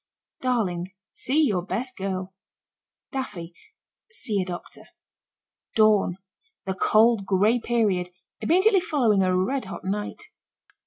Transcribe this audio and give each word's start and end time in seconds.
DARLING. 0.41 0.95
See 1.11 1.43
your 1.43 1.61
best 1.61 1.95
girl. 1.95 2.33
DAFFY. 3.11 3.51
See 4.09 4.41
a 4.41 4.45
doctor. 4.45 4.85
DAWN. 5.75 6.17
The 6.65 6.73
cold, 6.73 7.23
gray 7.27 7.59
period 7.59 8.09
immediately 8.39 8.81
following 8.81 9.21
a 9.21 9.37
red 9.37 9.65
hot 9.65 9.83
night. 9.85 10.29